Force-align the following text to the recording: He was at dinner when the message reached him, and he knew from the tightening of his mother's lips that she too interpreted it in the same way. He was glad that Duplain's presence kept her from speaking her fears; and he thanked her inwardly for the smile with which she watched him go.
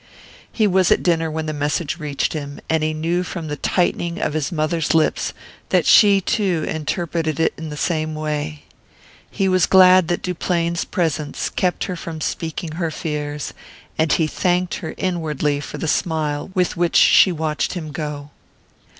He 0.51 0.65
was 0.65 0.91
at 0.91 1.03
dinner 1.03 1.29
when 1.29 1.45
the 1.45 1.53
message 1.53 1.99
reached 1.99 2.33
him, 2.33 2.59
and 2.71 2.81
he 2.81 2.91
knew 2.91 3.21
from 3.21 3.45
the 3.49 3.55
tightening 3.55 4.19
of 4.19 4.33
his 4.33 4.51
mother's 4.51 4.95
lips 4.95 5.31
that 5.69 5.85
she 5.85 6.19
too 6.19 6.65
interpreted 6.67 7.39
it 7.39 7.53
in 7.55 7.69
the 7.69 7.77
same 7.77 8.15
way. 8.15 8.63
He 9.29 9.47
was 9.47 9.67
glad 9.67 10.07
that 10.07 10.23
Duplain's 10.23 10.85
presence 10.85 11.49
kept 11.51 11.83
her 11.83 11.95
from 11.95 12.19
speaking 12.19 12.71
her 12.77 12.89
fears; 12.89 13.53
and 13.95 14.11
he 14.11 14.25
thanked 14.25 14.73
her 14.77 14.95
inwardly 14.97 15.59
for 15.59 15.77
the 15.77 15.87
smile 15.87 16.49
with 16.55 16.75
which 16.75 16.95
she 16.95 17.31
watched 17.31 17.73
him 17.73 17.91
go. 17.91 18.31